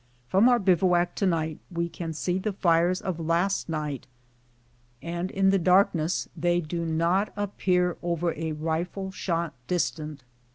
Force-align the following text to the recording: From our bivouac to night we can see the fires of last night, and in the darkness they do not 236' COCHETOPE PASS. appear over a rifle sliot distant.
From 0.29 0.49
our 0.49 0.57
bivouac 0.57 1.13
to 1.17 1.27
night 1.27 1.59
we 1.69 1.87
can 1.87 2.11
see 2.11 2.39
the 2.39 2.53
fires 2.53 3.01
of 3.01 3.19
last 3.19 3.69
night, 3.69 4.07
and 4.99 5.29
in 5.29 5.51
the 5.51 5.59
darkness 5.59 6.27
they 6.35 6.59
do 6.59 6.83
not 6.87 7.27
236' 7.35 7.35
COCHETOPE 7.35 7.59
PASS. 7.59 7.63
appear 7.63 7.97
over 8.01 8.33
a 8.33 8.51
rifle 8.57 9.11
sliot 9.11 9.51
distant. 9.67 10.23